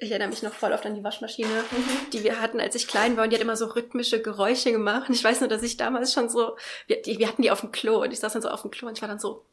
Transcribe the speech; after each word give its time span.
ich 0.00 0.10
erinnere 0.10 0.28
mich 0.28 0.42
noch 0.42 0.52
voll 0.52 0.72
oft 0.72 0.86
an 0.86 0.94
die 0.94 1.02
Waschmaschine, 1.02 1.48
mhm. 1.48 2.10
die 2.12 2.22
wir 2.22 2.40
hatten, 2.40 2.60
als 2.60 2.76
ich 2.76 2.86
klein 2.86 3.16
war. 3.16 3.24
Und 3.24 3.30
die 3.30 3.36
hat 3.36 3.42
immer 3.42 3.56
so 3.56 3.66
rhythmische 3.66 4.22
Geräusche 4.22 4.70
gemacht. 4.70 5.08
Und 5.08 5.14
ich 5.14 5.24
weiß 5.24 5.40
nur, 5.40 5.48
dass 5.48 5.62
ich 5.62 5.76
damals 5.76 6.12
schon 6.12 6.28
so, 6.28 6.56
wir, 6.86 7.02
die, 7.02 7.18
wir 7.18 7.28
hatten 7.28 7.42
die 7.42 7.50
auf 7.50 7.60
dem 7.60 7.72
Klo 7.72 8.02
und 8.02 8.12
ich 8.12 8.20
saß 8.20 8.32
dann 8.32 8.42
so 8.42 8.48
auf 8.48 8.62
dem 8.62 8.70
Klo 8.70 8.86
und 8.88 8.96
ich 8.96 9.02
war 9.02 9.08
dann 9.08 9.18
so, 9.18 9.44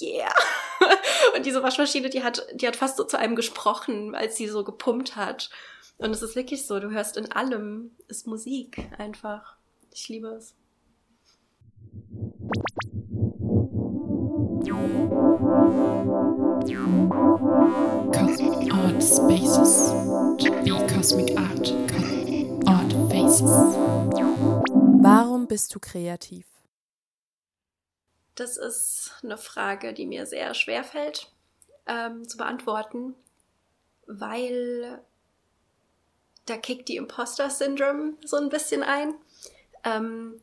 yeah. 0.00 0.34
und 1.36 1.46
diese 1.46 1.62
Waschmaschine, 1.62 2.10
die 2.10 2.22
hat, 2.22 2.46
die 2.52 2.66
hat 2.66 2.76
fast 2.76 2.98
so 2.98 3.04
zu 3.04 3.18
einem 3.18 3.34
gesprochen, 3.34 4.14
als 4.14 4.36
sie 4.36 4.48
so 4.48 4.62
gepumpt 4.62 5.16
hat. 5.16 5.48
Und 5.96 6.10
es 6.10 6.22
ist 6.22 6.36
wirklich 6.36 6.66
so, 6.66 6.80
du 6.80 6.90
hörst 6.90 7.16
in 7.16 7.32
allem, 7.32 7.92
ist 8.08 8.26
Musik 8.26 8.78
einfach. 8.98 9.56
Ich 9.92 10.08
liebe 10.08 10.28
es. 10.28 10.54
Cosmic 16.68 18.68
Art 18.74 19.02
Spaces. 19.02 19.90
Wie 20.64 20.94
Cosmic 20.94 21.34
Art. 21.38 21.72
Art 22.66 22.92
Faces. 23.10 23.50
Warum 25.00 25.46
bist 25.46 25.74
du 25.74 25.80
kreativ? 25.80 26.44
Das 28.34 28.58
ist 28.58 29.12
eine 29.22 29.38
Frage, 29.38 29.94
die 29.94 30.04
mir 30.04 30.26
sehr 30.26 30.52
schwer 30.52 30.84
fällt 30.84 31.32
ähm, 31.86 32.28
zu 32.28 32.36
beantworten, 32.36 33.14
weil 34.06 35.02
da 36.44 36.58
kickt 36.58 36.90
die 36.90 36.96
Imposter-Syndrom 36.96 38.18
so 38.22 38.36
ein 38.36 38.50
bisschen 38.50 38.82
ein. 38.82 39.14
Ähm, 39.84 40.42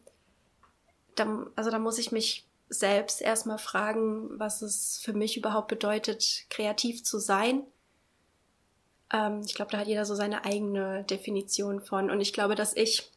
da, 1.13 1.45
also 1.55 1.69
da 1.69 1.77
muss 1.77 1.99
ich 1.99 2.11
mich 2.11 2.44
selbst 2.69 3.21
erstmal 3.21 3.57
fragen, 3.57 4.39
was 4.39 4.61
es 4.61 4.99
für 5.03 5.13
mich 5.13 5.37
überhaupt 5.37 5.67
bedeutet, 5.67 6.45
kreativ 6.49 7.03
zu 7.03 7.19
sein. 7.19 7.63
Ähm, 9.13 9.41
ich 9.45 9.53
glaube, 9.53 9.71
da 9.71 9.79
hat 9.79 9.87
jeder 9.87 10.05
so 10.05 10.15
seine 10.15 10.45
eigene 10.45 11.03
Definition 11.03 11.81
von. 11.81 12.09
Und 12.09 12.21
ich 12.21 12.33
glaube, 12.33 12.55
dass 12.55 12.75
ich 12.75 13.11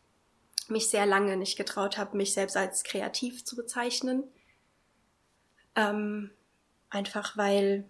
mich 0.69 0.91
sehr 0.91 1.07
lange 1.07 1.37
nicht 1.37 1.57
getraut 1.57 1.97
habe, 1.97 2.17
mich 2.17 2.35
selbst 2.35 2.57
als 2.57 2.85
kreativ 2.85 3.45
zu 3.45 3.57
bezeichnen. 3.57 4.25
Ähm, 5.75 6.31
einfach 6.91 7.37
weil 7.37 7.89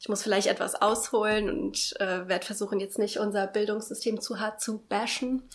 ich 0.00 0.08
muss 0.08 0.22
vielleicht 0.22 0.46
etwas 0.46 0.76
ausholen 0.76 1.50
und 1.50 2.00
äh, 2.00 2.28
werde 2.28 2.46
versuchen, 2.46 2.78
jetzt 2.78 2.98
nicht 2.98 3.18
unser 3.18 3.48
Bildungssystem 3.48 4.20
zu 4.20 4.38
hart 4.38 4.60
zu 4.60 4.78
bashen. 4.78 5.48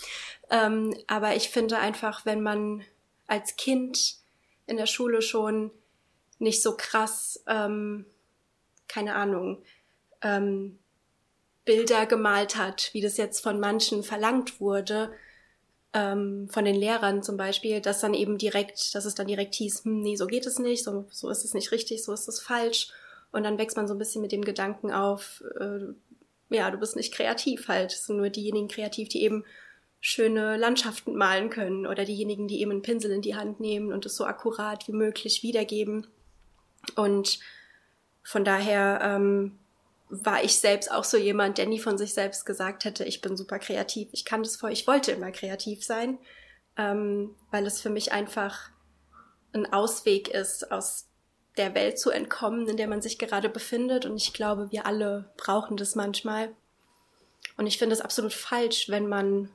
Ähm, 0.49 0.93
aber 1.07 1.35
ich 1.35 1.49
finde 1.49 1.77
einfach, 1.77 2.25
wenn 2.25 2.41
man 2.41 2.83
als 3.27 3.55
Kind 3.55 4.17
in 4.65 4.77
der 4.77 4.85
Schule 4.85 5.21
schon 5.21 5.71
nicht 6.39 6.61
so 6.61 6.75
krass, 6.75 7.43
ähm, 7.47 8.05
keine 8.87 9.15
Ahnung, 9.15 9.63
ähm, 10.21 10.79
Bilder 11.65 12.05
gemalt 12.05 12.57
hat, 12.57 12.89
wie 12.93 13.01
das 13.01 13.17
jetzt 13.17 13.41
von 13.41 13.59
manchen 13.59 14.03
verlangt 14.03 14.59
wurde, 14.59 15.13
ähm, 15.93 16.49
von 16.49 16.65
den 16.65 16.75
Lehrern 16.75 17.23
zum 17.23 17.37
Beispiel, 17.37 17.79
dass 17.79 18.01
dann 18.01 18.13
eben 18.13 18.37
direkt, 18.37 18.93
dass 18.95 19.05
es 19.05 19.15
dann 19.15 19.27
direkt 19.27 19.55
hieß, 19.55 19.85
hm, 19.85 20.01
nee, 20.01 20.15
so 20.15 20.27
geht 20.27 20.45
es 20.45 20.59
nicht, 20.59 20.83
so, 20.83 21.05
so 21.11 21.29
ist 21.29 21.45
es 21.45 21.53
nicht 21.53 21.71
richtig, 21.71 22.03
so 22.03 22.13
ist 22.13 22.27
es 22.27 22.39
falsch. 22.39 22.89
Und 23.31 23.43
dann 23.43 23.57
wächst 23.57 23.77
man 23.77 23.87
so 23.87 23.93
ein 23.93 23.99
bisschen 23.99 24.21
mit 24.21 24.31
dem 24.31 24.43
Gedanken 24.43 24.91
auf, 24.91 25.43
äh, 25.59 25.93
ja, 26.49 26.69
du 26.69 26.77
bist 26.77 26.95
nicht 26.95 27.13
kreativ 27.13 27.67
halt. 27.67 27.93
Es 27.93 28.05
sind 28.05 28.17
nur 28.17 28.29
diejenigen 28.29 28.67
kreativ, 28.67 29.09
die 29.09 29.23
eben 29.23 29.43
schöne 30.05 30.57
Landschaften 30.57 31.15
malen 31.15 31.49
können 31.49 31.87
oder 31.87 32.03
diejenigen, 32.03 32.49
die 32.49 32.59
eben 32.59 32.71
einen 32.71 32.81
Pinsel 32.81 33.09
in 33.09 33.21
die 33.21 33.37
Hand 33.37 33.61
nehmen 33.61 33.93
und 33.93 34.05
es 34.05 34.17
so 34.17 34.25
akkurat 34.25 34.85
wie 34.89 34.91
möglich 34.91 35.43
wiedergeben. 35.43 36.07
Und 36.97 37.39
von 38.21 38.43
daher 38.43 38.99
ähm, 39.01 39.57
war 40.09 40.43
ich 40.43 40.59
selbst 40.59 40.91
auch 40.91 41.05
so 41.05 41.15
jemand, 41.15 41.57
der 41.57 41.67
nie 41.67 41.79
von 41.79 41.97
sich 41.97 42.13
selbst 42.13 42.45
gesagt 42.45 42.83
hätte, 42.83 43.05
ich 43.05 43.21
bin 43.21 43.37
super 43.37 43.59
kreativ, 43.59 44.09
ich 44.11 44.25
kann 44.25 44.43
das 44.43 44.57
voll, 44.57 44.73
ich 44.73 44.87
wollte 44.87 45.13
immer 45.13 45.31
kreativ 45.31 45.85
sein, 45.85 46.17
ähm, 46.75 47.33
weil 47.49 47.65
es 47.65 47.79
für 47.79 47.89
mich 47.89 48.11
einfach 48.11 48.71
ein 49.53 49.71
Ausweg 49.71 50.27
ist 50.27 50.69
aus 50.69 51.07
der 51.55 51.75
Welt 51.75 51.97
zu 51.97 52.09
entkommen, 52.09 52.67
in 52.67 52.75
der 52.75 52.89
man 52.89 53.01
sich 53.01 53.17
gerade 53.17 53.47
befindet. 53.47 54.05
Und 54.05 54.17
ich 54.17 54.33
glaube, 54.33 54.69
wir 54.69 54.85
alle 54.85 55.31
brauchen 55.37 55.77
das 55.77 55.95
manchmal. 55.95 56.49
Und 57.55 57.67
ich 57.67 57.77
finde 57.77 57.93
es 57.93 58.01
absolut 58.01 58.33
falsch, 58.33 58.89
wenn 58.89 59.07
man 59.07 59.49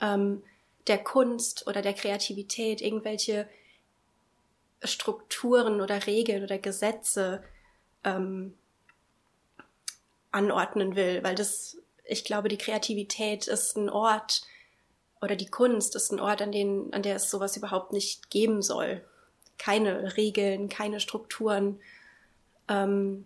ähm, 0.00 0.42
der 0.86 1.02
Kunst 1.02 1.66
oder 1.66 1.82
der 1.82 1.94
Kreativität 1.94 2.80
irgendwelche 2.80 3.48
Strukturen 4.82 5.80
oder 5.80 6.06
Regeln 6.06 6.42
oder 6.42 6.58
Gesetze 6.58 7.42
ähm, 8.04 8.54
anordnen 10.30 10.94
will, 10.94 11.22
weil 11.22 11.34
das, 11.34 11.78
ich 12.04 12.24
glaube, 12.24 12.48
die 12.48 12.58
Kreativität 12.58 13.46
ist 13.46 13.76
ein 13.76 13.88
Ort 13.88 14.42
oder 15.22 15.36
die 15.36 15.46
Kunst 15.46 15.96
ist 15.96 16.12
ein 16.12 16.20
Ort, 16.20 16.42
an, 16.42 16.52
den, 16.52 16.92
an 16.92 17.02
der 17.02 17.16
es 17.16 17.30
sowas 17.30 17.56
überhaupt 17.56 17.92
nicht 17.92 18.30
geben 18.30 18.60
soll 18.60 19.02
keine 19.58 20.16
Regeln, 20.16 20.68
keine 20.68 21.00
Strukturen. 21.00 21.80
Ähm, 22.68 23.24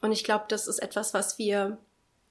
und 0.00 0.12
ich 0.12 0.24
glaube, 0.24 0.46
das 0.48 0.68
ist 0.68 0.78
etwas, 0.78 1.14
was 1.14 1.38
wir 1.38 1.78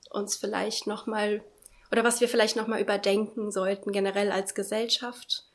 uns 0.09 0.35
vielleicht 0.35 0.87
nochmal 0.87 1.43
oder 1.91 2.03
was 2.03 2.21
wir 2.21 2.29
vielleicht 2.29 2.55
nochmal 2.55 2.81
überdenken 2.81 3.51
sollten, 3.51 3.91
generell 3.91 4.31
als 4.31 4.55
Gesellschaft. 4.55 5.45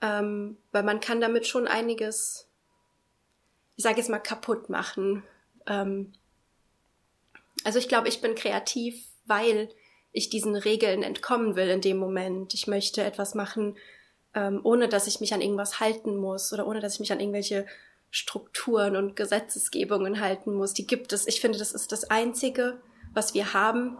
Ähm, 0.00 0.58
weil 0.72 0.82
man 0.82 1.00
kann 1.00 1.20
damit 1.20 1.46
schon 1.46 1.66
einiges, 1.66 2.46
ich 3.76 3.82
sage 3.82 3.98
jetzt 3.98 4.10
mal, 4.10 4.18
kaputt 4.18 4.68
machen. 4.68 5.24
Ähm, 5.66 6.12
also 7.64 7.78
ich 7.78 7.88
glaube, 7.88 8.08
ich 8.08 8.20
bin 8.20 8.34
kreativ, 8.34 9.06
weil 9.24 9.70
ich 10.12 10.30
diesen 10.30 10.54
Regeln 10.54 11.02
entkommen 11.02 11.56
will 11.56 11.68
in 11.68 11.80
dem 11.80 11.96
Moment. 11.96 12.54
Ich 12.54 12.66
möchte 12.66 13.02
etwas 13.02 13.34
machen, 13.34 13.76
ähm, 14.34 14.60
ohne 14.62 14.88
dass 14.88 15.06
ich 15.06 15.20
mich 15.20 15.34
an 15.34 15.40
irgendwas 15.40 15.80
halten 15.80 16.16
muss 16.16 16.52
oder 16.52 16.66
ohne 16.66 16.80
dass 16.80 16.94
ich 16.94 17.00
mich 17.00 17.12
an 17.12 17.20
irgendwelche 17.20 17.66
Strukturen 18.10 18.96
und 18.96 19.16
Gesetzesgebungen 19.16 20.20
halten 20.20 20.54
muss. 20.54 20.74
Die 20.74 20.86
gibt 20.86 21.12
es. 21.12 21.26
Ich 21.26 21.40
finde, 21.40 21.58
das 21.58 21.72
ist 21.72 21.90
das 21.90 22.04
Einzige, 22.04 22.80
was 23.16 23.32
wir 23.34 23.54
haben 23.54 23.96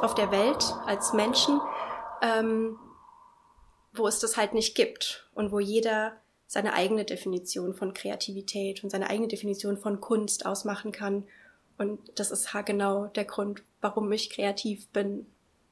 auf 0.00 0.14
der 0.14 0.30
Welt 0.30 0.64
als 0.86 1.12
Menschen, 1.12 1.60
ähm, 2.22 2.78
wo 3.92 4.06
es 4.06 4.20
das 4.20 4.36
halt 4.36 4.54
nicht 4.54 4.76
gibt 4.76 5.28
und 5.34 5.50
wo 5.50 5.58
jeder 5.58 6.12
seine 6.46 6.72
eigene 6.72 7.04
Definition 7.04 7.74
von 7.74 7.94
Kreativität 7.94 8.82
und 8.82 8.90
seine 8.90 9.10
eigene 9.10 9.28
Definition 9.28 9.76
von 9.76 10.00
Kunst 10.00 10.46
ausmachen 10.46 10.92
kann. 10.92 11.26
Und 11.78 12.00
das 12.18 12.30
ist 12.30 12.50
genau 12.64 13.06
der 13.06 13.24
Grund, 13.24 13.62
warum 13.80 14.10
ich 14.12 14.30
kreativ 14.30 14.88
bin. 14.88 15.26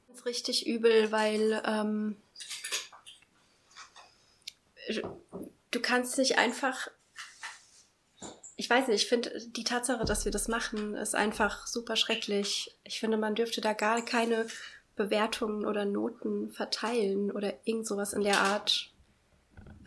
Das 0.07 0.17
ist 0.17 0.25
richtig 0.25 0.67
übel, 0.67 1.11
weil 1.11 1.61
ähm, 1.65 2.17
du 5.71 5.79
kannst 5.79 6.17
nicht 6.17 6.37
einfach, 6.37 6.89
ich 8.59 8.69
weiß 8.69 8.89
nicht, 8.89 9.03
ich 9.03 9.07
finde 9.07 9.31
die 9.55 9.63
Tatsache, 9.63 10.03
dass 10.03 10.25
wir 10.25 10.33
das 10.33 10.49
machen, 10.49 10.93
ist 10.93 11.15
einfach 11.15 11.65
super 11.65 11.95
schrecklich. 11.95 12.77
Ich 12.83 12.99
finde, 12.99 13.15
man 13.15 13.33
dürfte 13.33 13.61
da 13.61 13.71
gar 13.71 14.03
keine 14.03 14.47
Bewertungen 14.97 15.65
oder 15.65 15.85
Noten 15.85 16.51
verteilen 16.51 17.31
oder 17.31 17.53
irgend 17.63 17.87
sowas 17.87 18.11
in 18.11 18.21
der 18.21 18.41
Art. 18.41 18.91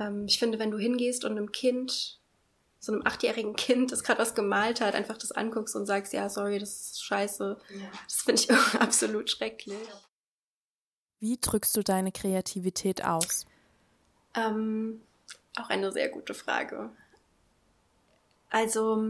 Ähm, 0.00 0.24
ich 0.26 0.38
finde, 0.38 0.58
wenn 0.58 0.70
du 0.70 0.78
hingehst 0.78 1.26
und 1.26 1.32
einem 1.32 1.52
Kind, 1.52 2.18
so 2.80 2.92
einem 2.92 3.02
achtjährigen 3.04 3.56
Kind, 3.56 3.92
das 3.92 4.04
gerade 4.04 4.22
was 4.22 4.34
gemalt 4.34 4.80
hat, 4.80 4.94
einfach 4.94 5.18
das 5.18 5.32
anguckst 5.32 5.76
und 5.76 5.84
sagst, 5.84 6.14
ja, 6.14 6.30
sorry, 6.30 6.58
das 6.58 6.92
ist 6.92 7.04
scheiße, 7.04 7.58
ja. 7.68 7.90
das 8.04 8.22
finde 8.22 8.40
ich 8.40 8.50
absolut 8.80 9.28
schrecklich. 9.28 9.76
Wie 11.20 11.36
drückst 11.38 11.76
du 11.76 11.82
deine 11.82 12.10
Kreativität 12.10 13.04
aus? 13.04 13.44
Ähm, 14.34 15.02
auch 15.56 15.68
eine 15.68 15.92
sehr 15.92 16.08
gute 16.08 16.32
Frage. 16.32 16.90
Also 18.52 19.02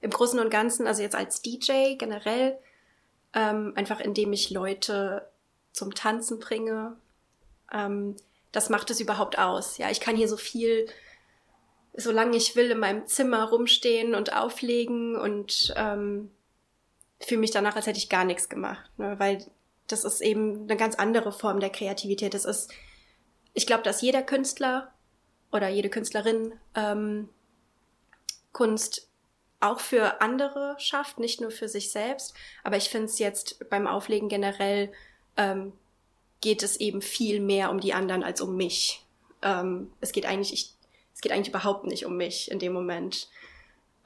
im 0.00 0.10
Großen 0.10 0.40
und 0.40 0.50
Ganzen, 0.50 0.86
also 0.86 1.02
jetzt 1.02 1.14
als 1.14 1.42
DJ 1.42 1.94
generell, 1.96 2.58
ähm, 3.34 3.72
einfach 3.76 4.00
indem 4.00 4.32
ich 4.32 4.50
Leute 4.50 5.28
zum 5.72 5.94
Tanzen 5.94 6.38
bringe, 6.38 6.96
ähm, 7.72 8.16
das 8.52 8.70
macht 8.70 8.90
es 8.90 9.00
überhaupt 9.00 9.38
aus. 9.38 9.78
Ja, 9.78 9.90
ich 9.90 10.00
kann 10.00 10.16
hier 10.16 10.28
so 10.28 10.36
viel, 10.36 10.86
solange 11.94 12.36
ich 12.36 12.56
will, 12.56 12.70
in 12.70 12.78
meinem 12.78 13.06
Zimmer 13.06 13.44
rumstehen 13.50 14.14
und 14.14 14.34
auflegen 14.34 15.14
und 15.16 15.74
ähm, 15.76 16.30
fühle 17.20 17.40
mich 17.40 17.50
danach, 17.50 17.76
als 17.76 17.86
hätte 17.86 17.98
ich 17.98 18.08
gar 18.08 18.24
nichts 18.24 18.48
gemacht, 18.48 18.90
ne? 18.96 19.18
weil 19.18 19.44
das 19.88 20.04
ist 20.04 20.20
eben 20.20 20.62
eine 20.62 20.76
ganz 20.76 20.94
andere 20.94 21.32
Form 21.32 21.60
der 21.60 21.70
Kreativität. 21.70 22.34
Das 22.34 22.44
ist 22.44 22.72
ich 23.58 23.66
glaube, 23.66 23.82
dass 23.82 24.02
jeder 24.02 24.22
Künstler 24.22 24.92
oder 25.50 25.68
jede 25.68 25.90
Künstlerin 25.90 26.52
ähm, 26.76 27.28
Kunst 28.52 29.08
auch 29.60 29.80
für 29.80 30.20
andere 30.20 30.76
schafft, 30.78 31.18
nicht 31.18 31.40
nur 31.40 31.50
für 31.50 31.68
sich 31.68 31.90
selbst. 31.90 32.34
Aber 32.62 32.76
ich 32.76 32.88
finde 32.88 33.06
es 33.06 33.18
jetzt 33.18 33.68
beim 33.70 33.86
Auflegen 33.86 34.28
generell 34.28 34.92
ähm, 35.36 35.72
geht 36.40 36.62
es 36.62 36.76
eben 36.78 37.02
viel 37.02 37.40
mehr 37.40 37.70
um 37.70 37.80
die 37.80 37.94
anderen 37.94 38.22
als 38.22 38.40
um 38.40 38.56
mich. 38.56 39.04
Ähm, 39.42 39.90
es 40.00 40.12
geht 40.12 40.26
eigentlich, 40.26 40.52
ich, 40.52 40.74
es 41.14 41.20
geht 41.20 41.32
eigentlich 41.32 41.48
überhaupt 41.48 41.86
nicht 41.86 42.06
um 42.06 42.16
mich 42.16 42.50
in 42.50 42.58
dem 42.58 42.72
Moment. 42.72 43.28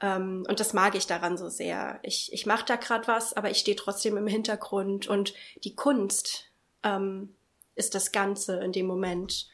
Ähm, 0.01 0.45
und 0.49 0.59
das 0.59 0.73
mag 0.73 0.95
ich 0.95 1.05
daran 1.05 1.37
so 1.37 1.49
sehr. 1.49 1.99
Ich, 2.01 2.33
ich 2.33 2.45
mache 2.45 2.65
da 2.65 2.75
gerade 2.75 3.07
was, 3.07 3.33
aber 3.33 3.51
ich 3.51 3.59
stehe 3.59 3.77
trotzdem 3.77 4.17
im 4.17 4.27
Hintergrund 4.27 5.07
und 5.07 5.35
die 5.63 5.75
Kunst 5.75 6.49
ähm, 6.81 7.35
ist 7.75 7.93
das 7.93 8.11
Ganze 8.11 8.57
in 8.63 8.71
dem 8.71 8.87
Moment. 8.87 9.47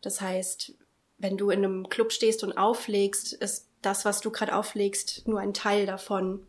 Das 0.00 0.20
heißt, 0.22 0.72
wenn 1.20 1.36
du 1.36 1.50
in 1.50 1.64
einem 1.64 1.88
Club 1.88 2.12
stehst 2.12 2.42
und 2.42 2.56
auflegst, 2.56 3.34
ist 3.34 3.68
das, 3.82 4.04
was 4.04 4.20
du 4.20 4.30
gerade 4.30 4.54
auflegst, 4.54 5.28
nur 5.28 5.38
ein 5.38 5.54
Teil 5.54 5.86
davon. 5.86 6.46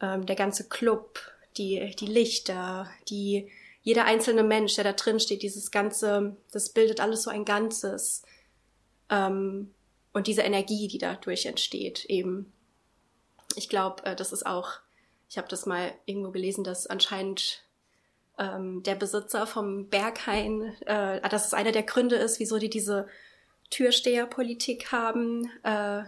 Ähm, 0.00 0.24
der 0.24 0.36
ganze 0.36 0.68
Club, 0.68 1.20
die, 1.56 1.94
die 1.98 2.06
Lichter, 2.06 2.88
die, 3.08 3.50
jeder 3.82 4.04
einzelne 4.04 4.44
Mensch, 4.44 4.76
der 4.76 4.84
da 4.84 4.92
drin 4.92 5.18
steht, 5.18 5.42
dieses 5.42 5.70
ganze, 5.72 6.36
das 6.52 6.70
bildet 6.70 7.00
alles 7.00 7.24
so 7.24 7.30
ein 7.30 7.44
Ganzes. 7.44 8.22
Ähm, 9.10 9.74
und 10.12 10.28
diese 10.28 10.42
Energie, 10.42 10.86
die 10.86 10.98
dadurch 10.98 11.46
entsteht, 11.46 12.04
eben. 12.04 12.52
Ich 13.56 13.68
glaube, 13.68 14.04
äh, 14.04 14.16
das 14.16 14.32
ist 14.32 14.46
auch, 14.46 14.74
ich 15.28 15.38
habe 15.38 15.48
das 15.48 15.66
mal 15.66 15.92
irgendwo 16.06 16.30
gelesen, 16.30 16.62
dass 16.62 16.86
anscheinend 16.86 17.64
ähm, 18.38 18.84
der 18.84 18.94
Besitzer 18.94 19.46
vom 19.48 19.88
Berghain, 19.88 20.74
äh, 20.86 21.28
dass 21.28 21.46
es 21.46 21.54
einer 21.54 21.72
der 21.72 21.82
Gründe 21.82 22.16
ist, 22.16 22.38
wieso 22.38 22.58
die 22.58 22.70
diese 22.70 23.08
Türsteherpolitik 23.72 24.92
haben, 24.92 25.50
äh, 25.62 26.02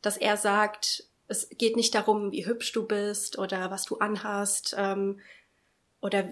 dass 0.00 0.16
er 0.16 0.36
sagt, 0.38 1.04
es 1.28 1.48
geht 1.50 1.76
nicht 1.76 1.94
darum, 1.94 2.32
wie 2.32 2.46
hübsch 2.46 2.72
du 2.72 2.86
bist 2.86 3.38
oder 3.38 3.70
was 3.70 3.84
du 3.84 3.98
anhast 3.98 4.74
ähm, 4.76 5.20
oder 6.00 6.28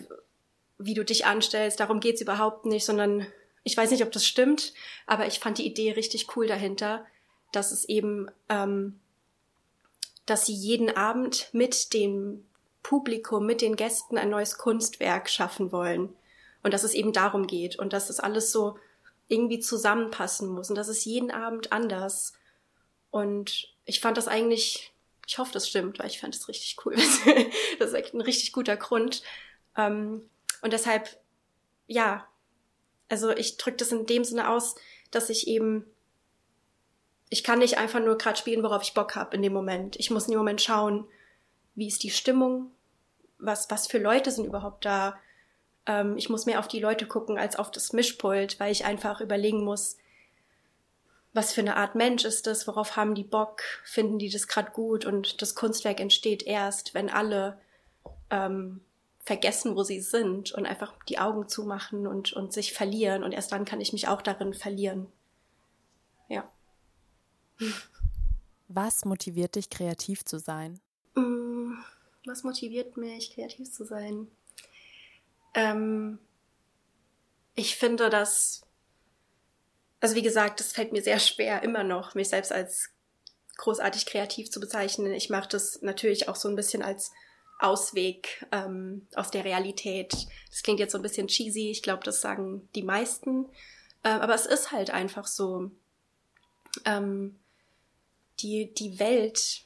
wie 0.78 0.94
du 0.94 1.04
dich 1.04 1.26
anstellst, 1.26 1.80
darum 1.80 2.00
geht's 2.00 2.22
überhaupt 2.22 2.64
nicht, 2.64 2.84
sondern 2.84 3.26
ich 3.62 3.76
weiß 3.76 3.90
nicht, 3.90 4.02
ob 4.02 4.10
das 4.10 4.26
stimmt, 4.26 4.72
aber 5.06 5.26
ich 5.26 5.38
fand 5.38 5.58
die 5.58 5.66
Idee 5.66 5.92
richtig 5.92 6.34
cool 6.34 6.46
dahinter, 6.46 7.04
dass 7.52 7.70
es 7.70 7.84
eben, 7.84 8.30
ähm, 8.48 8.98
dass 10.24 10.46
sie 10.46 10.54
jeden 10.54 10.96
Abend 10.96 11.50
mit 11.52 11.92
dem 11.92 12.44
Publikum, 12.82 13.44
mit 13.44 13.60
den 13.60 13.76
Gästen 13.76 14.16
ein 14.16 14.30
neues 14.30 14.56
Kunstwerk 14.56 15.28
schaffen 15.28 15.72
wollen. 15.72 16.08
Und 16.62 16.72
dass 16.72 16.84
es 16.84 16.94
eben 16.94 17.12
darum 17.12 17.46
geht 17.46 17.78
und 17.78 17.92
dass 17.92 18.06
das 18.06 18.20
alles 18.20 18.50
so 18.50 18.78
irgendwie 19.28 19.60
zusammenpassen 19.60 20.48
muss 20.48 20.70
und 20.70 20.76
das 20.76 20.88
ist 20.88 21.04
jeden 21.04 21.30
Abend 21.30 21.72
anders. 21.72 22.34
Und 23.10 23.68
ich 23.84 24.00
fand 24.00 24.16
das 24.16 24.28
eigentlich, 24.28 24.92
ich 25.26 25.38
hoffe, 25.38 25.52
das 25.52 25.68
stimmt, 25.68 25.98
weil 25.98 26.06
ich 26.06 26.20
fand 26.20 26.34
es 26.34 26.48
richtig 26.48 26.76
cool. 26.84 26.94
das 27.78 27.88
ist 27.88 27.94
echt 27.94 28.14
ein 28.14 28.20
richtig 28.20 28.52
guter 28.52 28.76
Grund. 28.76 29.22
Ähm, 29.76 30.28
und 30.62 30.72
deshalb, 30.72 31.18
ja, 31.86 32.26
also 33.08 33.30
ich 33.30 33.56
drücke 33.56 33.78
das 33.78 33.92
in 33.92 34.06
dem 34.06 34.24
Sinne 34.24 34.48
aus, 34.48 34.74
dass 35.10 35.30
ich 35.30 35.46
eben, 35.46 35.84
ich 37.28 37.44
kann 37.44 37.58
nicht 37.58 37.78
einfach 37.78 38.00
nur 38.00 38.16
gerade 38.18 38.38
spielen, 38.38 38.62
worauf 38.62 38.82
ich 38.82 38.94
Bock 38.94 39.14
habe 39.14 39.36
in 39.36 39.42
dem 39.42 39.52
Moment. 39.52 39.96
Ich 39.96 40.10
muss 40.10 40.26
in 40.26 40.32
dem 40.32 40.38
Moment 40.38 40.62
schauen, 40.62 41.06
wie 41.74 41.88
ist 41.88 42.02
die 42.02 42.10
Stimmung, 42.10 42.70
was, 43.38 43.70
was 43.70 43.86
für 43.86 43.98
Leute 43.98 44.30
sind 44.30 44.46
überhaupt 44.46 44.84
da, 44.84 45.18
ähm, 45.86 46.16
ich 46.16 46.28
muss 46.28 46.46
mehr 46.46 46.58
auf 46.58 46.68
die 46.68 46.80
Leute 46.80 47.06
gucken 47.06 47.38
als 47.38 47.56
auf 47.56 47.70
das 47.70 47.92
Mischpult, 47.92 48.60
weil 48.60 48.72
ich 48.72 48.84
einfach 48.84 49.20
überlegen 49.20 49.64
muss, 49.64 49.96
was 51.34 51.52
für 51.52 51.62
eine 51.62 51.76
Art 51.76 51.94
Mensch 51.94 52.24
ist 52.24 52.46
das, 52.46 52.66
worauf 52.66 52.96
haben 52.96 53.14
die 53.14 53.24
Bock, 53.24 53.62
finden 53.84 54.18
die 54.18 54.28
das 54.28 54.48
gerade 54.48 54.70
gut 54.70 55.04
und 55.06 55.40
das 55.40 55.54
Kunstwerk 55.54 55.98
entsteht 55.98 56.42
erst, 56.42 56.94
wenn 56.94 57.08
alle 57.08 57.58
ähm, 58.30 58.82
vergessen, 59.20 59.76
wo 59.76 59.82
sie 59.82 60.00
sind 60.00 60.52
und 60.52 60.66
einfach 60.66 60.92
die 61.08 61.18
Augen 61.18 61.48
zumachen 61.48 62.06
und, 62.06 62.32
und 62.32 62.52
sich 62.52 62.72
verlieren 62.72 63.22
und 63.22 63.32
erst 63.32 63.52
dann 63.52 63.64
kann 63.64 63.80
ich 63.80 63.92
mich 63.92 64.08
auch 64.08 64.20
darin 64.20 64.52
verlieren. 64.52 65.06
Ja. 66.28 66.50
Was 68.68 69.04
motiviert 69.04 69.54
dich, 69.54 69.68
kreativ 69.68 70.24
zu 70.24 70.38
sein? 70.38 70.80
Mm, 71.14 71.74
was 72.24 72.42
motiviert 72.42 72.96
mich, 72.96 73.34
kreativ 73.34 73.70
zu 73.70 73.84
sein? 73.84 74.28
Ähm, 75.54 76.18
ich 77.54 77.76
finde, 77.76 78.10
dass, 78.10 78.62
also 80.00 80.14
wie 80.14 80.22
gesagt, 80.22 80.60
es 80.60 80.72
fällt 80.72 80.92
mir 80.92 81.02
sehr 81.02 81.18
schwer, 81.18 81.62
immer 81.62 81.84
noch 81.84 82.14
mich 82.14 82.28
selbst 82.28 82.52
als 82.52 82.90
großartig 83.56 84.06
kreativ 84.06 84.50
zu 84.50 84.60
bezeichnen. 84.60 85.12
Ich 85.12 85.30
mache 85.30 85.48
das 85.48 85.82
natürlich 85.82 86.28
auch 86.28 86.36
so 86.36 86.48
ein 86.48 86.56
bisschen 86.56 86.82
als 86.82 87.12
Ausweg 87.58 88.44
ähm, 88.50 89.06
aus 89.14 89.30
der 89.30 89.44
Realität. 89.44 90.12
Das 90.50 90.62
klingt 90.62 90.80
jetzt 90.80 90.92
so 90.92 90.98
ein 90.98 91.02
bisschen 91.02 91.28
cheesy, 91.28 91.70
ich 91.70 91.82
glaube, 91.82 92.02
das 92.02 92.20
sagen 92.20 92.68
die 92.74 92.82
meisten. 92.82 93.48
Äh, 94.02 94.08
aber 94.08 94.34
es 94.34 94.46
ist 94.46 94.72
halt 94.72 94.90
einfach 94.90 95.26
so. 95.26 95.70
Ähm, 96.84 97.38
die, 98.40 98.72
die 98.74 98.98
Welt 98.98 99.64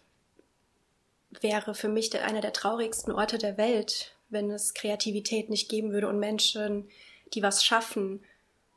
wäre 1.41 1.75
für 1.75 1.88
mich 1.88 2.11
der, 2.11 2.25
einer 2.25 2.41
der 2.41 2.53
traurigsten 2.53 3.12
Orte 3.12 3.38
der 3.38 3.56
Welt, 3.56 4.16
wenn 4.28 4.50
es 4.50 4.75
Kreativität 4.75 5.50
nicht 5.50 5.69
geben 5.69 5.93
würde 5.93 6.08
und 6.08 6.19
Menschen, 6.19 6.88
die 7.34 7.43
was 7.43 7.64
schaffen. 7.64 8.25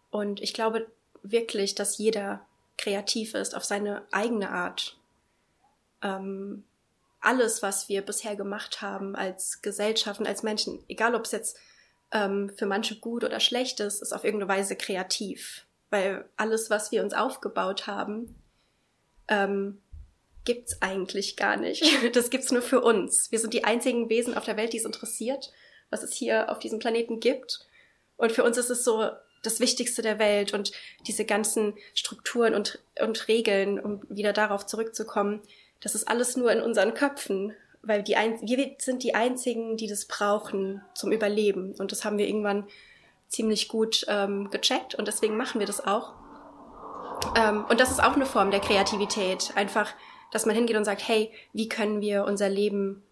Und 0.10 0.42
ich 0.42 0.54
glaube 0.54 0.88
wirklich, 1.24 1.76
dass 1.76 1.98
jeder 1.98 2.46
kreativ 2.78 3.34
ist 3.34 3.56
auf 3.56 3.66
seine 3.66 4.04
eigene 4.12 4.50
Art. 4.50 4.98
Ähm, 6.02 6.64
alles, 7.20 7.62
was 7.62 7.90
wir 7.90 8.02
bisher 8.02 8.36
gemacht 8.36 8.82
haben 8.82 9.16
als 9.16 9.62
Gesellschaften, 9.62 10.26
als 10.26 10.44
Menschen, 10.44 10.84
egal 10.88 11.16
ob 11.16 11.26
es 11.26 11.32
jetzt 11.32 11.58
ähm, 12.12 12.52
für 12.56 12.66
manche 12.66 13.00
gut 13.00 13.24
oder 13.24 13.40
schlecht 13.40 13.80
ist, 13.82 14.02
ist 14.02 14.14
auf 14.14 14.24
irgendeine 14.24 14.50
Weise 14.50 14.76
kreativ. 14.76 15.66
Weil 15.90 16.26
alles, 16.38 16.70
was 16.70 16.92
wir 16.92 17.04
uns 17.04 17.14
aufgebaut 17.14 17.88
haben, 17.88 18.36
ähm, 19.28 19.82
gibt's 20.46 20.82
eigentlich 20.82 21.36
gar 21.36 21.58
nicht. 21.58 21.84
Das 22.14 22.30
gibt's 22.30 22.52
nur 22.52 22.62
für 22.62 22.82
uns. 22.82 23.32
Wir 23.32 23.40
sind 23.40 23.54
die 23.54 23.64
einzigen 23.64 24.10
Wesen 24.10 24.36
auf 24.36 24.46
der 24.46 24.58
Welt, 24.58 24.74
die 24.74 24.78
es 24.78 24.86
interessiert, 24.86 25.52
was 25.90 26.04
es 26.04 26.14
hier 26.14 26.52
auf 26.52 26.60
diesem 26.60 26.80
Planeten 26.80 27.20
gibt. 27.20 27.66
Und 28.18 28.32
für 28.32 28.44
uns 28.44 28.58
ist 28.58 28.70
es 28.70 28.84
so 28.84 29.10
das 29.44 29.60
Wichtigste 29.60 30.02
der 30.02 30.20
Welt 30.20 30.54
und 30.54 30.72
diese 31.08 31.26
ganzen 31.26 31.74
Strukturen 31.94 32.54
und, 32.54 32.80
und 33.00 33.28
Regeln, 33.28 33.80
um 33.80 34.02
wieder 34.10 34.34
darauf 34.34 34.66
zurückzukommen, 34.66 35.42
das 35.82 35.96
ist 35.96 36.08
alles 36.08 36.36
nur 36.36 36.52
in 36.52 36.62
unseren 36.62 36.94
Köpfen, 36.94 37.54
weil 37.82 38.04
die 38.04 38.18
ein, 38.18 38.40
wir 38.42 38.76
sind 38.80 39.04
die 39.04 39.16
einzigen, 39.16 39.78
die 39.78 39.88
das 39.88 40.06
brauchen 40.06 40.82
zum 40.94 41.12
Überleben. 41.12 41.74
Und 41.78 41.94
das 41.94 42.04
haben 42.04 42.18
wir 42.18 42.28
irgendwann 42.28 42.68
ziemlich 43.30 43.68
gut 43.68 44.06
ähm, 44.10 44.50
gecheckt 44.50 44.96
und 44.96 45.08
deswegen 45.08 45.38
machen 45.38 45.60
wir 45.60 45.68
das 45.68 45.86
auch. 45.86 46.14
Ähm, 47.38 47.66
und 47.70 47.80
das 47.80 47.92
ist 47.92 48.04
auch 48.04 48.16
eine 48.16 48.26
Form 48.26 48.52
der 48.52 48.60
Kreativität. 48.60 49.54
Einfach 49.56 49.94
dass 50.32 50.46
man 50.46 50.56
hingeht 50.56 50.78
und 50.78 50.86
sagt, 50.86 51.08
hey, 51.08 51.32
wie 51.54 51.70
können 51.70 52.02
wir 52.02 52.26
unser 52.26 52.50
Leben, 52.50 53.04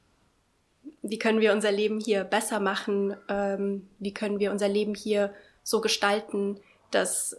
wie 1.02 1.20
können 1.20 1.42
wir 1.42 1.54
unser 1.54 1.72
Leben 1.72 2.00
hier 2.00 2.24
besser 2.24 2.60
machen, 2.60 3.16
ähm, 3.30 3.88
wie 4.00 4.14
können 4.14 4.40
wir 4.40 4.52
unser 4.52 4.68
Leben 4.68 4.96
hier 4.96 5.34
so 5.64 5.82
gestalten, 5.82 6.60
dass 6.92 7.38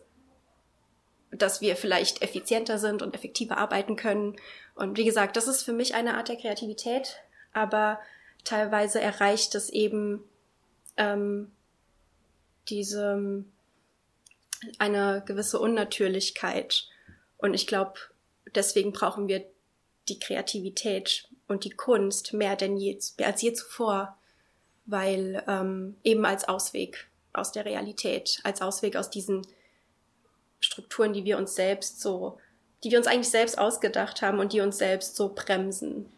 dass 1.31 1.61
wir 1.61 1.77
vielleicht 1.77 2.23
effizienter 2.23 2.79
sind 2.79 3.03
und 3.03 3.15
effektiver 3.15 3.59
arbeiten 3.59 3.97
können. 3.97 4.37
Und 4.75 4.97
wie 4.97 5.05
gesagt, 5.05 5.37
das 5.37 5.47
ist 5.47 5.63
für 5.63 5.73
mich 5.73 5.95
eine 5.95 6.15
Art 6.15 6.29
der 6.29 6.37
Kreativität, 6.37 7.17
aber 7.53 8.01
teilweise 8.45 9.01
erreicht 9.01 9.55
es 9.55 9.69
eben 9.69 10.25
ähm, 10.97 11.51
diese 12.69 13.45
eine 14.79 15.23
gewisse 15.27 15.59
Unnatürlichkeit. 15.61 16.89
Und 17.37 17.55
ich 17.55 17.67
glaube, 17.67 17.95
deswegen 18.55 18.93
brauchen 18.93 19.29
wir 19.29 19.45
die 20.09 20.19
Kreativität 20.19 21.29
und 21.47 21.65
die 21.65 21.71
Kunst 21.71 22.33
mehr 22.33 22.57
denn 22.57 22.77
je, 22.77 22.99
als 23.23 23.43
je 23.43 23.53
zuvor, 23.53 24.19
weil 24.87 25.43
ähm, 25.47 25.97
eben 26.05 26.25
als 26.25 26.49
Ausweg 26.49 27.09
aus 27.33 27.53
der 27.53 27.65
Realität, 27.65 28.41
als 28.45 28.63
Ausweg 28.63 28.97
aus 28.97 29.11
diesen 29.11 29.47
Strukturen, 30.61 31.13
die 31.13 31.25
wir 31.25 31.39
uns 31.39 31.55
selbst 31.55 32.01
so, 32.01 32.39
die 32.85 32.91
wir 32.91 32.99
uns 32.99 33.07
eigentlich 33.07 33.31
selbst 33.31 33.59
ausgedacht 33.59 34.23
haben 34.23 34.39
und 34.39 34.53
die 34.53 34.61
uns 34.61 34.79
selbst 34.79 35.17
so 35.17 35.35
bremsen. 35.35 36.13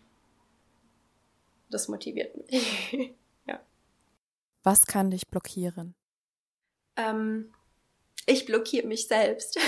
Das 1.70 1.88
motiviert 1.88 2.36
mich. 2.36 3.14
ja. 3.46 3.60
Was 4.62 4.86
kann 4.86 5.10
dich 5.10 5.28
blockieren? 5.28 5.94
Ähm, 6.96 7.52
ich 8.26 8.46
blockiere 8.46 8.86
mich 8.86 9.06
selbst. 9.06 9.58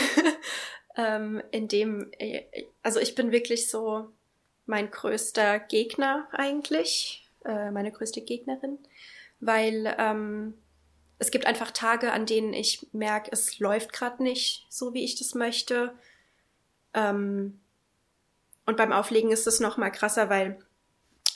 ähm, 0.96 1.42
in 1.50 1.68
dem, 1.68 2.10
äh, 2.18 2.42
also 2.82 3.00
ich 3.00 3.14
bin 3.14 3.32
wirklich 3.32 3.70
so 3.70 4.08
mein 4.66 4.90
größter 4.90 5.58
Gegner 5.58 6.28
eigentlich, 6.32 7.28
äh, 7.44 7.70
meine 7.70 7.92
größte 7.92 8.20
Gegnerin, 8.20 8.78
weil 9.40 9.94
ähm, 9.98 10.54
es 11.18 11.30
gibt 11.30 11.46
einfach 11.46 11.70
Tage, 11.70 12.12
an 12.12 12.26
denen 12.26 12.52
ich 12.52 12.86
merke, 12.92 13.30
es 13.32 13.58
läuft 13.58 13.92
gerade 13.92 14.22
nicht 14.22 14.66
so, 14.68 14.92
wie 14.94 15.04
ich 15.04 15.16
das 15.16 15.34
möchte. 15.34 15.94
Ähm, 16.94 17.60
und 18.66 18.76
beim 18.76 18.92
Auflegen 18.92 19.30
ist 19.30 19.46
es 19.46 19.60
noch 19.60 19.76
mal 19.76 19.90
krasser, 19.90 20.30
weil 20.30 20.58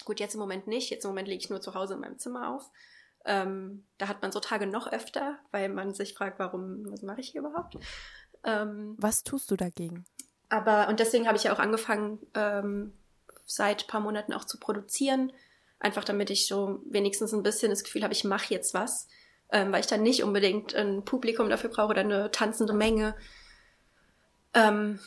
gut, 0.05 0.21
jetzt 0.21 0.35
im 0.35 0.41
Moment 0.41 0.67
nicht. 0.67 0.91
Jetzt 0.91 1.05
im 1.05 1.11
Moment 1.11 1.29
lege 1.29 1.43
ich 1.43 1.51
nur 1.51 1.61
zu 1.61 1.75
Hause 1.75 1.95
in 1.95 2.01
meinem 2.01 2.19
Zimmer 2.19 2.55
auf. 2.55 2.71
Ähm, 3.25 3.85
da 3.99 4.09
hat 4.09 4.23
man 4.23 4.33
so 4.33 4.41
Tage 4.41 4.67
noch 4.67 4.91
öfter, 4.91 5.39
weil 5.51 5.69
man 5.69 5.93
sich 5.93 6.15
fragt, 6.15 6.39
warum, 6.39 6.91
was 6.91 7.03
mache 7.03 7.21
ich 7.21 7.31
hier 7.31 7.41
überhaupt? 7.41 7.77
Ähm, 8.47 8.95
Was 8.99 9.23
tust 9.23 9.51
du 9.51 9.57
dagegen? 9.57 10.07
aber, 10.49 10.89
und 10.89 11.01
deswegen 11.01 11.27
habe 11.27 11.37
ich 11.37 11.45
ja 11.45 11.53
auch 11.53 11.59
angefangen, 11.59 12.21
ähm, 12.35 12.93
seit 13.45 13.87
paar 13.87 14.01
Monaten 14.01 14.33
auch 14.33 14.45
zu 14.45 14.59
produzieren. 14.59 15.33
Einfach 15.79 16.05
damit 16.05 16.31
ich 16.31 16.47
so 16.47 16.81
wenigstens 16.89 17.33
ein 17.33 17.43
bisschen 17.43 17.71
das 17.71 17.85
Gefühl 17.85 18.03
habe, 18.03 18.13
ich 18.13 18.25
mache 18.25 18.55
jetzt 18.55 18.75
was. 18.75 19.09
Ähm, 19.51 19.73
weil 19.73 19.81
ich 19.81 19.87
dann 19.87 20.03
nicht 20.03 20.25
unbedingt 20.25 20.75
ein 20.75 21.05
Publikum 21.05 21.49
dafür 21.49 21.71
brauche 21.71 21.91
oder 21.91 22.01
eine 22.01 22.31
tanzende 22.33 22.73
Menge. 22.73 23.15
Ähm, 24.55 24.99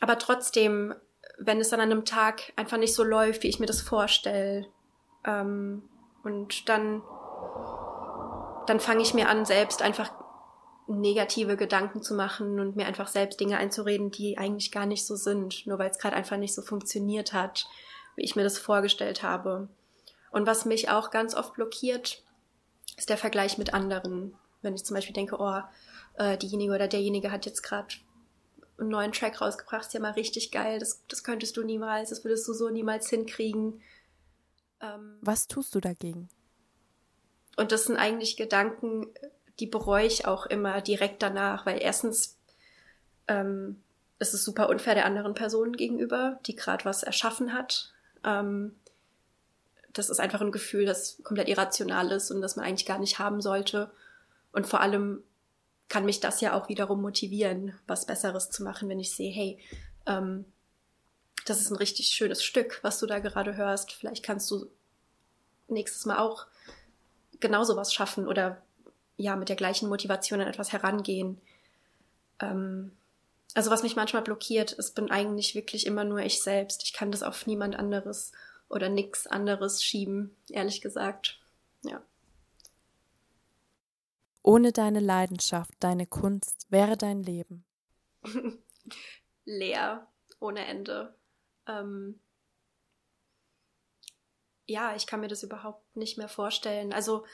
aber 0.00 0.18
trotzdem, 0.18 0.94
wenn 1.38 1.60
es 1.60 1.68
dann 1.68 1.80
an 1.80 1.92
einem 1.92 2.04
Tag 2.04 2.52
einfach 2.56 2.76
nicht 2.76 2.94
so 2.94 3.04
läuft, 3.04 3.42
wie 3.42 3.48
ich 3.48 3.60
mir 3.60 3.66
das 3.66 3.80
vorstelle, 3.80 4.66
ähm, 5.24 5.88
und 6.24 6.68
dann, 6.68 7.02
dann 8.66 8.80
fange 8.80 9.02
ich 9.02 9.14
mir 9.14 9.28
an, 9.28 9.44
selbst 9.44 9.82
einfach 9.82 10.12
negative 10.86 11.56
Gedanken 11.56 12.02
zu 12.02 12.14
machen 12.14 12.60
und 12.60 12.76
mir 12.76 12.86
einfach 12.86 13.08
selbst 13.08 13.40
Dinge 13.40 13.56
einzureden, 13.56 14.10
die 14.10 14.38
eigentlich 14.38 14.70
gar 14.70 14.86
nicht 14.86 15.06
so 15.06 15.16
sind, 15.16 15.66
nur 15.66 15.78
weil 15.78 15.90
es 15.90 15.98
gerade 15.98 16.16
einfach 16.16 16.36
nicht 16.36 16.54
so 16.54 16.62
funktioniert 16.62 17.32
hat, 17.32 17.66
wie 18.16 18.24
ich 18.24 18.36
mir 18.36 18.42
das 18.42 18.58
vorgestellt 18.58 19.22
habe. 19.22 19.68
Und 20.30 20.46
was 20.46 20.64
mich 20.64 20.90
auch 20.90 21.10
ganz 21.10 21.34
oft 21.34 21.54
blockiert, 21.54 22.22
ist 22.96 23.08
der 23.08 23.16
Vergleich 23.16 23.56
mit 23.56 23.72
anderen. 23.72 24.34
Wenn 24.62 24.74
ich 24.74 24.84
zum 24.84 24.94
Beispiel 24.94 25.14
denke, 25.14 25.36
oh, 25.38 25.60
äh, 26.16 26.36
diejenige 26.36 26.74
oder 26.74 26.88
derjenige 26.88 27.30
hat 27.30 27.46
jetzt 27.46 27.62
gerade 27.62 27.94
einen 28.78 28.88
neuen 28.88 29.12
Track 29.12 29.40
rausgebracht, 29.40 29.86
ist 29.86 29.94
ja 29.94 30.00
mal 30.00 30.12
richtig 30.12 30.50
geil, 30.50 30.78
das, 30.78 31.02
das 31.08 31.22
könntest 31.22 31.56
du 31.56 31.62
niemals, 31.62 32.10
das 32.10 32.24
würdest 32.24 32.46
du 32.48 32.52
so 32.52 32.68
niemals 32.70 33.08
hinkriegen. 33.08 33.80
Ähm, 34.80 35.18
Was 35.20 35.46
tust 35.46 35.74
du 35.74 35.80
dagegen? 35.80 36.28
Und 37.56 37.70
das 37.70 37.84
sind 37.84 37.96
eigentlich 37.96 38.36
Gedanken, 38.36 39.06
die 39.60 39.66
bereue 39.66 40.06
ich 40.06 40.26
auch 40.26 40.46
immer 40.46 40.80
direkt 40.80 41.22
danach, 41.22 41.66
weil 41.66 41.80
erstens 41.80 42.36
ähm, 43.28 43.80
ist 44.18 44.34
es 44.34 44.44
super 44.44 44.68
unfair 44.68 44.94
der 44.94 45.06
anderen 45.06 45.34
Person 45.34 45.72
gegenüber, 45.72 46.38
die 46.46 46.56
gerade 46.56 46.84
was 46.84 47.02
erschaffen 47.02 47.52
hat. 47.52 47.92
Ähm, 48.24 48.74
das 49.92 50.10
ist 50.10 50.18
einfach 50.18 50.40
ein 50.40 50.52
Gefühl, 50.52 50.86
das 50.86 51.20
komplett 51.22 51.48
irrational 51.48 52.10
ist 52.10 52.30
und 52.30 52.40
das 52.40 52.56
man 52.56 52.64
eigentlich 52.64 52.86
gar 52.86 52.98
nicht 52.98 53.18
haben 53.18 53.40
sollte. 53.40 53.90
Und 54.52 54.66
vor 54.66 54.80
allem 54.80 55.22
kann 55.88 56.04
mich 56.04 56.20
das 56.20 56.40
ja 56.40 56.54
auch 56.54 56.68
wiederum 56.68 57.00
motivieren, 57.00 57.78
was 57.86 58.06
Besseres 58.06 58.50
zu 58.50 58.64
machen, 58.64 58.88
wenn 58.88 58.98
ich 58.98 59.14
sehe, 59.14 59.32
hey, 59.32 59.58
ähm, 60.06 60.44
das 61.44 61.60
ist 61.60 61.70
ein 61.70 61.76
richtig 61.76 62.08
schönes 62.08 62.42
Stück, 62.42 62.80
was 62.82 62.98
du 62.98 63.06
da 63.06 63.18
gerade 63.18 63.56
hörst. 63.56 63.92
Vielleicht 63.92 64.24
kannst 64.24 64.50
du 64.50 64.66
nächstes 65.68 66.06
Mal 66.06 66.18
auch 66.18 66.46
genauso 67.40 67.76
was 67.76 67.92
schaffen 67.92 68.26
oder 68.26 68.62
ja, 69.16 69.36
mit 69.36 69.48
der 69.48 69.56
gleichen 69.56 69.88
Motivation 69.88 70.40
an 70.40 70.48
etwas 70.48 70.72
herangehen. 70.72 71.40
Ähm, 72.40 72.92
also 73.54 73.70
was 73.70 73.82
mich 73.82 73.96
manchmal 73.96 74.22
blockiert, 74.22 74.72
ist, 74.72 74.94
bin 74.94 75.10
eigentlich 75.10 75.54
wirklich 75.54 75.86
immer 75.86 76.04
nur 76.04 76.20
ich 76.20 76.42
selbst. 76.42 76.82
Ich 76.82 76.92
kann 76.92 77.12
das 77.12 77.22
auf 77.22 77.46
niemand 77.46 77.76
anderes 77.76 78.32
oder 78.68 78.88
nix 78.88 79.26
anderes 79.26 79.82
schieben, 79.82 80.36
ehrlich 80.50 80.80
gesagt. 80.80 81.40
Ja. 81.82 82.02
Ohne 84.42 84.72
deine 84.72 85.00
Leidenschaft, 85.00 85.72
deine 85.78 86.06
Kunst 86.06 86.66
wäre 86.70 86.96
dein 86.96 87.22
Leben. 87.22 87.64
Leer, 89.44 90.08
ohne 90.40 90.66
Ende. 90.66 91.14
Ähm, 91.66 92.18
ja, 94.66 94.96
ich 94.96 95.06
kann 95.06 95.20
mir 95.20 95.28
das 95.28 95.42
überhaupt 95.42 95.96
nicht 95.96 96.18
mehr 96.18 96.28
vorstellen. 96.28 96.92
Also 96.92 97.24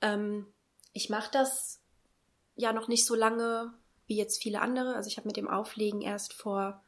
ähm, 0.00 0.46
ich 0.92 1.10
mache 1.10 1.30
das 1.32 1.80
ja 2.56 2.72
noch 2.72 2.88
nicht 2.88 3.06
so 3.06 3.14
lange 3.14 3.72
wie 4.06 4.16
jetzt 4.16 4.42
viele 4.42 4.60
andere. 4.60 4.94
Also 4.94 5.08
ich 5.08 5.16
habe 5.16 5.28
mit 5.28 5.36
dem 5.36 5.48
Auflegen 5.48 6.00
erst 6.00 6.32
vor 6.32 6.82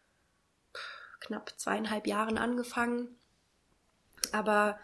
knapp 1.20 1.52
zweieinhalb 1.58 2.06
Jahren 2.06 2.38
angefangen. 2.38 3.16
Aber 4.32 4.78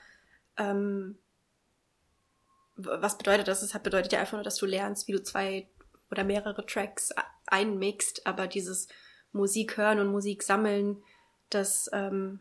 ähm, 0.56 1.18
was 2.76 3.18
bedeutet 3.18 3.49
das? 3.49 3.61
Das 3.61 3.82
bedeutet 3.82 4.12
ja 4.12 4.20
einfach 4.20 4.35
nur, 4.35 4.44
dass 4.44 4.56
du 4.56 4.66
lernst, 4.66 5.08
wie 5.08 5.12
du 5.12 5.23
zwei 5.23 5.68
oder 6.11 6.25
mehrere 6.25 6.64
Tracks 6.66 7.11
einmixt, 7.46 8.26
aber 8.26 8.46
dieses 8.46 8.88
Musik 9.32 9.76
hören 9.76 9.99
und 9.99 10.08
Musik 10.08 10.42
sammeln, 10.42 11.02
das, 11.50 11.90
ähm, 11.92 12.40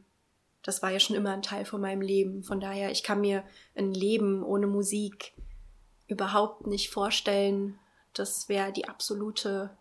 das 0.61 0.81
war 0.81 0.91
ja 0.91 0.99
schon 0.99 1.15
immer 1.15 1.31
ein 1.31 1.41
Teil 1.41 1.65
von 1.65 1.81
meinem 1.81 2.01
Leben. 2.01 2.43
Von 2.43 2.59
daher, 2.59 2.91
ich 2.91 3.03
kann 3.03 3.21
mir 3.21 3.43
ein 3.75 3.93
Leben 3.93 4.43
ohne 4.43 4.67
Musik 4.67 5.33
überhaupt 6.07 6.67
nicht 6.67 6.89
vorstellen. 6.89 7.79
Das 8.13 8.49
wäre 8.49 8.71
die 8.71 8.87
absolute 8.87 9.75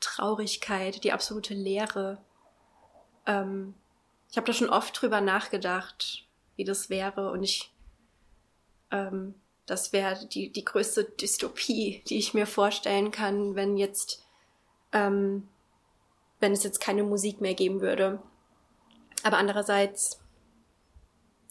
Traurigkeit, 0.00 1.02
die 1.04 1.12
absolute 1.12 1.54
Leere. 1.54 2.18
Ähm, 3.26 3.74
ich 4.30 4.36
habe 4.36 4.46
da 4.46 4.52
schon 4.52 4.70
oft 4.70 5.00
drüber 5.00 5.20
nachgedacht, 5.20 6.26
wie 6.56 6.64
das 6.64 6.90
wäre. 6.90 7.30
Und 7.30 7.42
ich, 7.42 7.72
ähm, 8.90 9.34
das 9.66 9.92
wäre 9.92 10.26
die, 10.26 10.50
die 10.50 10.64
größte 10.64 11.04
Dystopie, 11.04 12.02
die 12.08 12.18
ich 12.18 12.34
mir 12.34 12.46
vorstellen 12.46 13.10
kann, 13.10 13.54
wenn 13.54 13.76
jetzt, 13.76 14.26
ähm, 14.92 15.48
wenn 16.40 16.52
es 16.52 16.64
jetzt 16.64 16.80
keine 16.80 17.02
Musik 17.02 17.40
mehr 17.40 17.54
geben 17.54 17.80
würde. 17.80 18.22
Aber 19.22 19.38
andererseits 19.38 20.20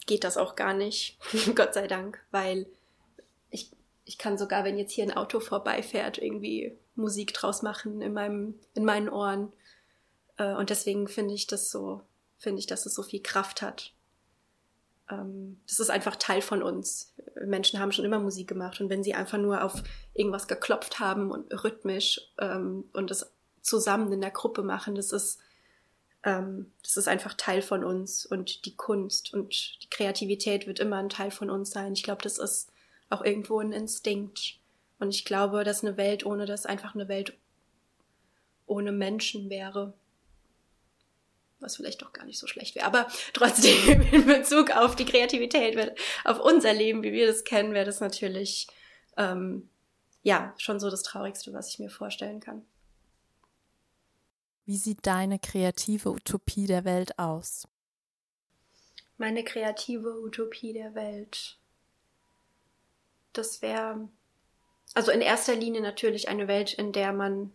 geht 0.06 0.24
das 0.24 0.38
auch 0.38 0.56
gar 0.56 0.74
nicht, 0.74 1.18
Gott 1.56 1.74
sei 1.74 1.88
Dank, 1.88 2.24
weil 2.32 2.66
ich, 4.08 4.18
kann 4.18 4.38
sogar, 4.38 4.64
wenn 4.64 4.78
jetzt 4.78 4.94
hier 4.94 5.04
ein 5.04 5.16
Auto 5.16 5.40
vorbeifährt, 5.40 6.18
irgendwie 6.18 6.78
Musik 6.96 7.34
draus 7.34 7.62
machen 7.62 8.02
in 8.02 8.14
meinem, 8.14 8.56
in 8.74 8.86
meinen 8.86 9.10
Ohren. 9.10 9.54
Äh, 10.38 10.54
und 10.56 10.70
deswegen 10.70 11.08
finde 11.08 11.34
ich 11.34 11.48
das 11.48 11.70
so, 11.70 12.02
finde 12.38 12.60
ich, 12.60 12.68
dass 12.68 12.86
es 12.86 12.96
so 12.96 13.04
viel 13.04 13.22
Kraft 13.22 13.62
hat. 13.62 13.94
Ähm, 15.10 15.60
das 15.68 15.80
ist 15.80 15.90
einfach 15.90 16.16
Teil 16.16 16.42
von 16.42 16.64
uns. 16.64 17.14
Menschen 17.46 17.80
haben 17.80 17.92
schon 17.92 18.06
immer 18.06 18.20
Musik 18.20 18.48
gemacht 18.48 18.82
und 18.82 18.90
wenn 18.90 19.04
sie 19.04 19.14
einfach 19.14 19.38
nur 19.38 19.64
auf 19.64 19.84
irgendwas 20.14 20.48
geklopft 20.48 21.00
haben 21.00 21.32
und 21.32 21.52
rhythmisch 21.64 22.20
ähm, 22.40 22.86
und 22.94 23.12
das 23.12 23.32
zusammen 23.62 24.12
in 24.12 24.22
der 24.22 24.32
Gruppe 24.32 24.64
machen, 24.64 24.96
das 24.96 25.12
ist, 25.12 25.40
ähm, 26.24 26.72
das 26.82 26.98
ist 26.98 27.08
einfach 27.08 27.34
Teil 27.34 27.62
von 27.62 27.84
uns 27.84 28.26
und 28.26 28.66
die 28.66 28.76
Kunst 28.76 29.34
und 29.34 29.84
die 29.84 29.90
Kreativität 29.90 30.68
wird 30.68 30.80
immer 30.80 30.98
ein 30.98 31.10
Teil 31.10 31.32
von 31.32 31.50
uns 31.50 31.70
sein. 31.72 31.94
Ich 31.94 32.04
glaube, 32.04 32.22
das 32.22 32.38
ist 32.38 32.72
auch 33.10 33.24
irgendwo 33.24 33.60
ein 33.60 33.72
Instinkt. 33.72 34.60
Und 35.00 35.10
ich 35.10 35.26
glaube, 35.26 35.64
dass 35.64 35.84
eine 35.84 35.98
Welt 35.98 36.26
ohne 36.26 36.46
das 36.46 36.66
einfach 36.66 36.96
eine 36.96 37.08
Welt 37.08 37.38
ohne 38.66 38.92
Menschen 38.92 39.50
wäre. 39.50 39.94
Was 41.60 41.78
vielleicht 41.78 42.02
doch 42.02 42.14
gar 42.14 42.26
nicht 42.26 42.38
so 42.38 42.46
schlecht 42.46 42.76
wäre. 42.76 42.86
Aber 42.86 43.08
trotzdem, 43.34 44.02
in 44.12 44.26
Bezug 44.26 44.72
auf 44.72 44.96
die 44.96 45.06
Kreativität, 45.06 45.98
auf 46.24 46.40
unser 46.40 46.74
Leben, 46.74 47.04
wie 47.04 47.14
wir 47.14 47.28
das 47.28 47.44
kennen, 47.44 47.74
wäre 47.74 47.86
das 47.86 48.00
natürlich, 48.00 48.68
ähm, 49.16 49.70
ja, 50.22 50.54
schon 50.58 50.80
so 50.80 50.90
das 50.90 51.04
Traurigste, 51.04 51.54
was 51.54 51.70
ich 51.70 51.80
mir 51.80 51.90
vorstellen 51.90 52.40
kann. 52.40 52.66
Wie 54.66 54.78
sieht 54.78 55.08
deine 55.08 55.40
kreative 55.40 56.12
Utopie 56.12 56.68
der 56.68 56.84
Welt 56.84 57.18
aus? 57.18 57.68
Meine 59.18 59.44
kreative 59.44 60.22
Utopie 60.22 60.74
der 60.74 60.94
Welt. 60.94 61.58
Das 63.34 63.62
wäre, 63.62 64.08
also 64.94 65.12
in 65.12 65.22
erster 65.22 65.56
Linie 65.56 65.82
natürlich 65.82 66.30
eine 66.30 66.48
Welt, 66.48 66.74
in 66.74 66.92
der 66.92 67.14
man, 67.14 67.52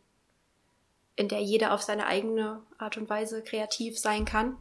in 1.16 1.28
der 1.28 1.40
jeder 1.40 1.72
auf 1.72 1.82
seine 1.82 2.06
eigene 2.06 2.62
Art 2.78 2.96
und 2.96 3.10
Weise 3.10 3.42
kreativ 3.42 3.98
sein 3.98 4.24
kann, 4.24 4.56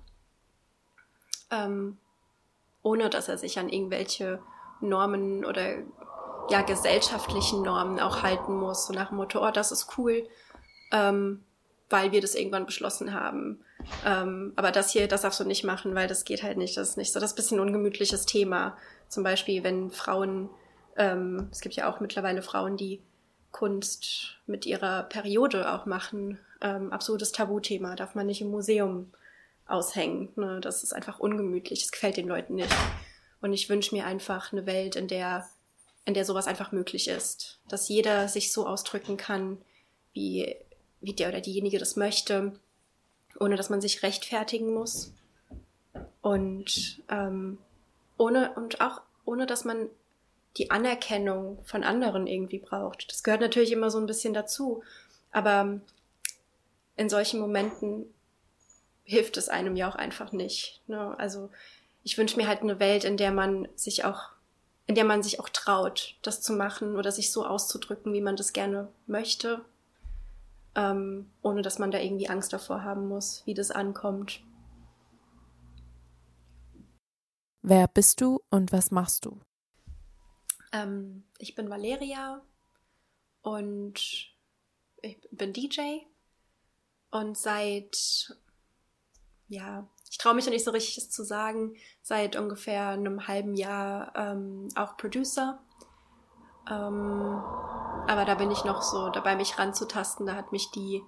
ähm, 1.50 1.98
ohne 2.84 3.10
dass 3.10 3.28
er 3.28 3.38
sich 3.38 3.60
an 3.60 3.70
irgendwelche 3.70 4.42
Normen 4.80 5.46
oder 5.46 5.78
ja 6.50 6.62
gesellschaftlichen 6.64 7.62
Normen 7.62 8.00
auch 8.00 8.24
halten 8.24 8.58
muss, 8.58 8.88
so 8.88 8.94
nach 8.94 9.10
dem 9.10 9.18
Motto, 9.18 9.46
oh, 9.48 9.52
das 9.52 9.72
ist 9.72 9.98
cool. 9.98 10.28
Ähm, 10.92 11.44
weil 11.92 12.12
wir 12.12 12.22
das 12.22 12.36
irgendwann 12.36 12.66
beschlossen 12.66 13.14
haben. 13.14 13.60
Ähm, 14.06 14.54
aber 14.56 14.72
das 14.72 14.92
hier, 14.92 15.08
das 15.08 15.22
darfst 15.22 15.40
du 15.40 15.44
nicht 15.44 15.64
machen, 15.64 15.94
weil 15.94 16.08
das 16.08 16.26
geht 16.26 16.44
halt 16.44 16.58
nicht. 16.58 16.78
Das 16.78 16.90
ist 16.90 16.98
nicht 16.98 17.12
so. 17.12 17.20
Das 17.20 17.32
ist 17.32 17.34
ein 17.34 17.42
bisschen 17.42 17.60
ungemütliches 17.60 18.26
Thema. 18.26 18.78
Zum 19.08 19.24
Beispiel, 19.24 19.64
wenn 19.64 19.92
Frauen, 19.92 20.50
ähm, 20.98 21.50
es 21.52 21.62
gibt 21.62 21.76
ja 21.76 21.92
auch 21.92 22.00
mittlerweile 22.00 22.42
Frauen, 22.42 22.78
die 22.78 23.02
Kunst 23.52 24.38
mit 24.46 24.66
ihrer 24.66 25.04
Periode 25.04 25.72
auch 25.72 25.86
machen. 25.86 26.40
Ähm, 26.62 26.92
absolutes 26.92 27.32
Tabuthema, 27.32 27.96
darf 27.96 28.16
man 28.16 28.28
nicht 28.28 28.42
im 28.42 28.52
Museum 28.52 29.12
aushängen. 29.68 30.30
Ne? 30.36 30.60
Das 30.62 30.84
ist 30.84 30.94
einfach 30.94 31.20
ungemütlich, 31.20 31.82
das 31.82 31.92
gefällt 31.92 32.18
den 32.18 32.28
Leuten 32.28 32.56
nicht. 32.56 32.74
Und 33.42 33.54
ich 33.54 33.70
wünsche 33.70 33.96
mir 33.96 34.06
einfach 34.06 34.52
eine 34.52 34.66
Welt, 34.66 34.96
in 34.96 35.08
der, 35.08 35.50
in 36.06 36.14
der 36.14 36.26
sowas 36.26 36.48
einfach 36.48 36.72
möglich 36.72 37.08
ist. 37.08 37.60
Dass 37.68 37.90
jeder 37.90 38.28
sich 38.28 38.52
so 38.52 38.68
ausdrücken 38.68 39.18
kann, 39.18 39.58
wie 40.14 40.56
wie 41.02 41.14
der 41.14 41.30
oder 41.30 41.42
diejenige 41.42 41.80
das 41.80 41.96
möchte, 41.96 42.54
ohne 43.40 43.56
dass 43.56 43.70
man 43.70 43.82
sich 43.82 44.04
rechtfertigen 44.04 44.74
muss. 44.74 45.12
Und 46.22 47.02
ähm, 47.10 47.58
ohne 48.18 48.54
und 48.54 48.80
auch 48.80 49.02
ohne 49.26 49.48
dass 49.48 49.66
man 49.66 49.90
die 50.58 50.72
Anerkennung 50.72 51.64
von 51.64 51.84
anderen 51.84 52.28
irgendwie 52.28 52.60
braucht. 52.60 53.12
Das 53.12 53.24
gehört 53.24 53.42
natürlich 53.42 53.72
immer 53.72 53.90
so 53.90 54.00
ein 54.00 54.06
bisschen 54.06 54.34
dazu. 54.34 54.84
Aber 55.32 55.80
in 56.98 57.10
solchen 57.10 57.40
Momenten 57.40 58.06
hilft 59.04 59.38
es 59.38 59.50
einem 59.50 59.76
ja 59.76 59.90
auch 59.90 59.96
einfach 59.96 60.32
nicht. 60.32 60.82
Ne? 60.88 61.18
Also 61.18 61.50
ich 62.04 62.18
wünsche 62.18 62.38
mir 62.38 62.48
halt 62.48 62.62
eine 62.62 62.80
Welt, 62.80 63.04
in 63.04 63.18
der 63.18 63.32
man 63.32 63.68
sich 63.76 64.04
auch, 64.04 64.30
in 64.88 64.96
der 64.96 65.06
man 65.06 65.24
sich 65.24 65.40
auch 65.40 65.50
traut, 65.50 66.16
das 66.22 66.42
zu 66.42 66.54
machen 66.54 66.96
oder 66.96 67.12
sich 67.12 67.32
so 67.32 67.46
auszudrücken, 67.46 68.14
wie 68.14 68.22
man 68.22 68.36
das 68.36 68.54
gerne 68.54 68.90
möchte, 69.08 69.64
ähm, 70.76 71.30
ohne 71.42 71.62
dass 71.62 71.80
man 71.80 71.92
da 71.92 72.00
irgendwie 72.00 72.30
Angst 72.30 72.52
davor 72.54 72.84
haben 72.84 73.08
muss, 73.08 73.44
wie 73.46 73.54
das 73.54 73.72
ankommt. 73.72 74.42
Wer 77.64 77.88
bist 77.88 78.22
du 78.22 78.40
und 78.50 78.72
was 78.72 78.92
machst 78.92 79.26
du? 79.26 79.40
Ähm, 80.72 81.24
ich 81.38 81.56
bin 81.56 81.70
Valeria 81.70 82.42
und 83.42 83.94
ich 85.02 85.20
bin 85.32 85.54
DJ 85.54 86.00
und 87.10 87.38
seit, 87.38 88.36
ja, 89.48 89.88
ich 90.10 90.18
traue 90.18 90.34
mich 90.34 90.46
noch 90.46 90.54
nicht 90.54 90.66
so 90.66 90.72
richtig 90.72 90.96
das 90.96 91.10
zu 91.10 91.24
sagen, 91.24 91.76
seit 92.02 92.36
ungefähr 92.36 92.90
einem 92.90 93.28
halben 93.28 93.56
Jahr 93.56 94.14
ähm, 94.16 94.70
auch 94.76 94.98
Producer. 94.98 95.60
Ähm, 96.70 97.42
aber 98.08 98.26
da 98.26 98.36
bin 98.36 98.52
ich 98.52 98.64
noch 98.64 98.82
so 98.82 99.10
dabei, 99.10 99.36
mich 99.36 99.58
ranzutasten. 99.58 100.26
Da 100.26 100.36
hat 100.36 100.52
mich 100.52 100.72
die, 100.72 101.02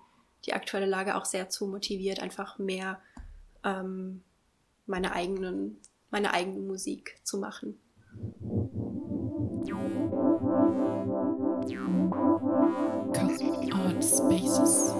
die 0.45 0.53
aktuelle 0.53 0.85
Lage 0.85 1.15
auch 1.15 1.25
sehr 1.25 1.49
zu 1.49 1.67
motiviert, 1.67 2.19
einfach 2.21 2.57
mehr 2.57 3.01
ähm, 3.63 4.23
meine 4.85 5.13
eigenen 5.13 5.79
meine 6.13 6.31
eigene 6.31 6.59
Musik 6.59 7.19
zu 7.23 7.39
machen. 7.39 7.79
Cosmic 13.13 13.75
Art 13.75 14.03
Spaces. 14.03 14.93